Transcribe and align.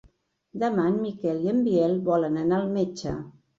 Demà 0.63 0.85
en 0.91 0.97
Miquel 1.01 1.45
i 1.45 1.53
en 1.53 1.63
Biel 1.69 1.95
volen 2.11 2.43
anar 2.47 2.61
al 2.65 2.75
metge. 2.81 3.17